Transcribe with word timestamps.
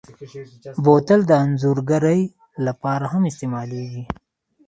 بوتل 0.83 1.19
د 1.27 1.31
انځورګرۍ 1.43 2.21
لپاره 2.67 3.05
هم 3.13 3.23
استعمالېږي. 3.31 4.03